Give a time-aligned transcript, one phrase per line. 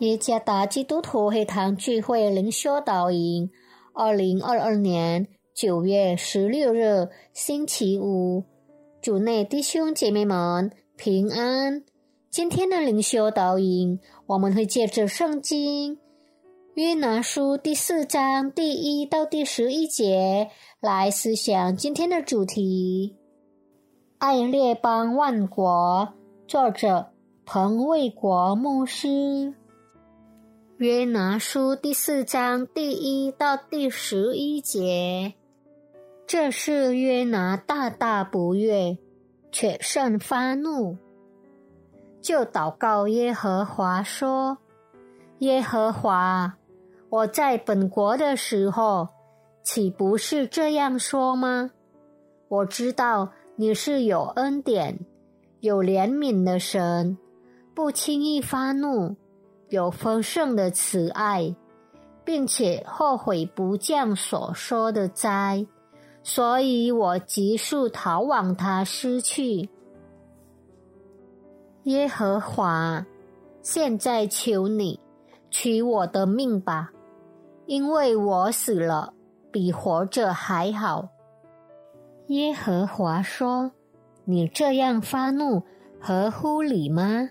[0.00, 3.50] 耶加达基督徒会堂聚会灵修导引，
[3.92, 8.44] 二零二二年九月十六日星期五，
[9.02, 11.82] 主内弟兄姐妹们平安。
[12.30, 15.98] 今天的灵修导引，我们会借着圣经
[16.74, 23.16] 约拿书第四章第一到第十一节来思想今天的主题：
[24.18, 26.14] 爱列邦万国。
[26.46, 27.08] 作者
[27.44, 29.54] 彭卫国牧师。
[30.78, 35.34] 约拿书第四章第一到第十一节，
[36.24, 38.96] 这是约拿大大不悦，
[39.50, 40.96] 却甚发怒，
[42.20, 44.58] 就祷告耶和华说
[45.40, 46.54] ：“耶和华，
[47.10, 49.08] 我在本国的时候，
[49.64, 51.72] 岂不是这样说吗？
[52.46, 55.00] 我知道你是有恩典、
[55.58, 57.18] 有怜悯的神，
[57.74, 59.16] 不轻易发怒。”
[59.68, 61.54] 有丰盛的慈爱，
[62.24, 65.66] 并且后悔不降所说的灾，
[66.22, 69.68] 所以我急速逃往他失去。
[71.84, 73.06] 耶和华，
[73.62, 75.00] 现在求你
[75.50, 76.90] 取我的命吧，
[77.66, 79.14] 因为我死了
[79.50, 81.08] 比活着还好。
[82.26, 83.72] 耶和华说
[84.26, 85.62] ：“你这样发怒，
[85.98, 87.30] 合乎理吗？”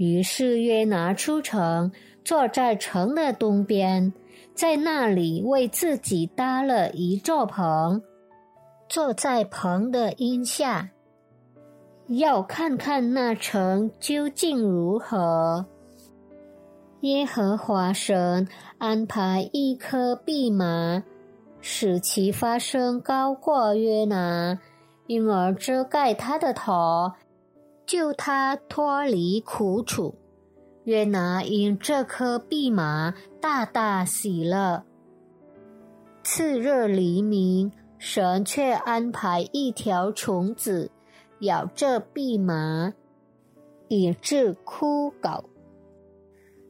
[0.00, 1.92] 于是约拿出城，
[2.24, 4.14] 坐在城的东边，
[4.54, 8.00] 在那里为自己搭了一座棚，
[8.88, 10.88] 坐在棚的荫下，
[12.06, 15.66] 要看看那城究竟如何。
[17.02, 18.48] 耶和华神
[18.78, 21.04] 安排一棵蓖麻，
[21.60, 24.58] 使其发生高过约拿，
[25.06, 27.12] 因而遮盖他的头。
[27.90, 30.14] 救他脱离苦楚，
[30.84, 34.84] 约拿因这颗蓖麻大大喜乐。
[36.22, 40.88] 次日黎明，神却安排一条虫子
[41.40, 42.92] 咬这蓖麻，
[43.88, 45.42] 以致枯槁。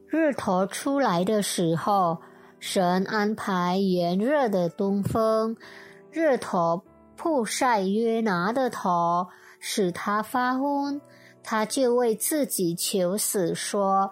[0.07, 2.17] 日头出来的时候，
[2.59, 5.55] 神安排炎热的东风，
[6.09, 6.81] 日头
[7.21, 9.27] 曝晒约拿的头。
[9.63, 10.99] 使他发昏，
[11.43, 14.09] 他就为自己求死，说：“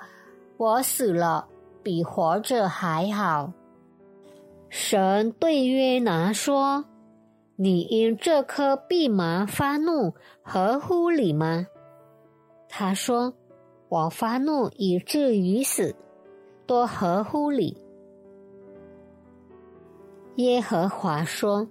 [0.57, 1.47] 我死了
[1.81, 3.51] 比活着还好。”
[4.69, 6.85] 神对约拿说
[7.57, 11.65] ：“你因这颗蓖麻发怒，合乎理吗？”
[12.69, 13.33] 他说
[13.89, 15.95] ：“我发怒以至于死，
[16.67, 17.75] 多合乎理。”
[20.37, 21.67] 耶和华说：“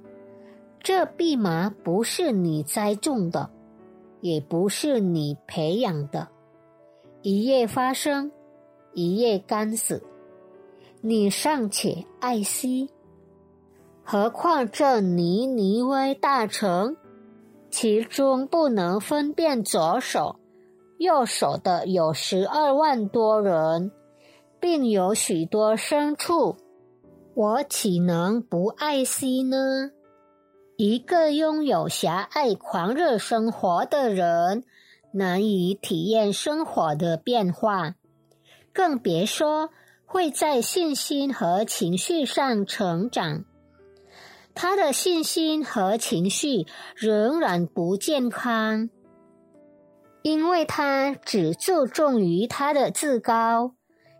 [0.80, 3.50] 这蓖麻不是你栽种的。”
[4.20, 6.26] 也不是你培养的，
[7.22, 8.32] 一夜发生，
[8.92, 10.02] 一夜干死，
[11.00, 12.90] 你尚且爱惜，
[14.02, 16.96] 何况这尼尼微大臣，
[17.70, 20.34] 其中不能分辨左手、
[20.98, 23.92] 右手的有十二万多人，
[24.58, 26.56] 并有许多牲畜，
[27.34, 29.92] 我岂能不爱惜呢？
[30.80, 34.62] 一个拥有狭隘狂热生活的人，
[35.10, 37.96] 难以体验生活的变化，
[38.72, 39.70] 更别说
[40.06, 43.44] 会在信心和情绪上成长。
[44.54, 48.88] 他的信心和情绪仍然不健康，
[50.22, 53.74] 因为他只注重于他的自高。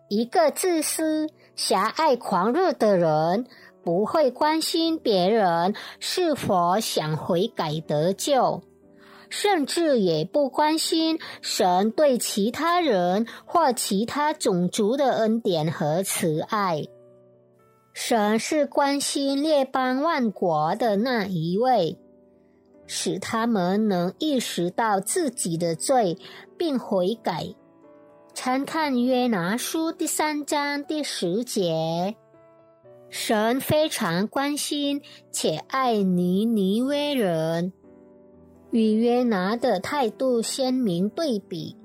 [0.09, 3.47] 一个自私、狭隘、狂热的人。
[3.89, 8.61] 不会关心别人是否想悔改得救，
[9.31, 16.83] 甚至也不关心神对其他人或其他种族的恩典和慈爱。
[17.95, 21.97] 神是关心列邦万国的那一位，
[22.87, 26.19] 使他们能意识到自己的罪
[26.59, 27.55] 并悔改。
[28.35, 32.15] 参看约拿书第三章第十节。
[33.11, 35.01] 神非常关心
[35.33, 37.73] 且爱尼尼微人，
[38.71, 41.77] 与约拿的态度鲜明对比。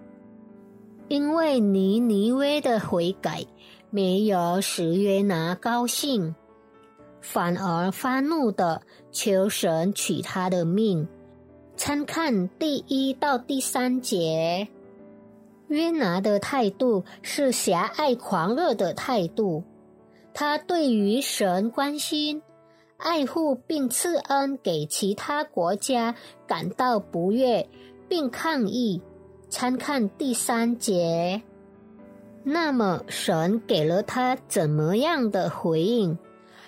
[1.07, 3.45] 因为尼尼微的悔改
[3.89, 6.35] 没有使约拿高兴，
[7.21, 8.81] 反而发怒的
[9.11, 11.07] 求神取他的命。
[11.75, 14.67] 参看第一到第三节，
[15.67, 19.63] 约拿的态度是狭隘狂热的态度。
[20.33, 22.41] 他对于神关心、
[22.97, 26.15] 爱护并赐恩给其他国家
[26.47, 27.67] 感到不悦，
[28.09, 29.01] 并抗议。
[29.49, 31.43] 参看第三节。
[32.43, 36.17] 那么神给了他怎么样的回应？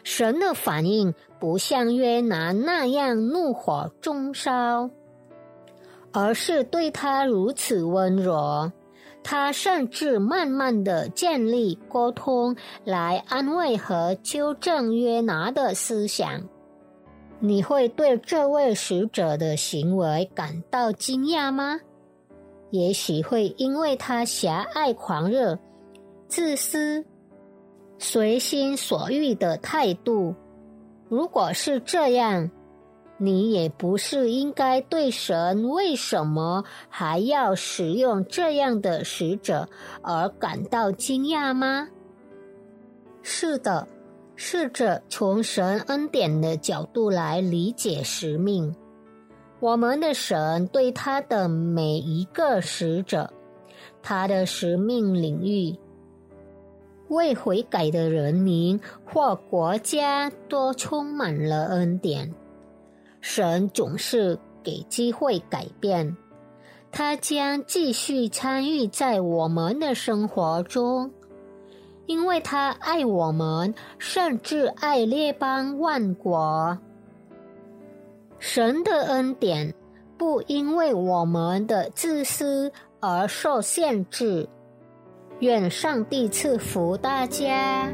[0.04, 4.92] 神的反应不像约拿那样怒火中烧，
[6.12, 8.72] 而是对他如此温柔。
[9.28, 16.44] 他甚至慢慢的建立沟通，来安慰和纠正约拿的思想。
[17.40, 21.80] 你会对这位使者的行为感到惊讶吗？
[22.70, 25.58] 也许会因为他狭隘、狂热、
[26.28, 27.04] 自私、
[27.98, 30.36] 随心所欲的态度。
[31.10, 32.52] 如果是这样，
[33.18, 39.70] 你也不是应该对神为什么还要使用这样的使者
[40.02, 41.88] 而感到惊讶吗？
[43.22, 43.88] 是的，
[44.36, 48.76] 试着从神恩典的角度来理解使命。
[49.62, 53.32] 我们的神对他的每一个使者，
[54.04, 55.74] 他的使命领域，
[57.08, 62.32] 未悔改的人民或国家都充满了恩典。
[63.28, 66.16] 神总是给机会改变，
[66.92, 71.10] 他将继续参与在我们的生活中，
[72.06, 76.78] 因为他爱我们，甚至爱列邦万国。
[78.38, 79.74] 神的恩典
[80.20, 84.48] 不因为我们的自私而受限制。
[85.40, 87.92] 愿上帝赐福大家。